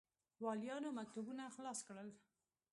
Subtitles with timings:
[0.43, 2.09] والیانو مکتوبونه خلاص کړل.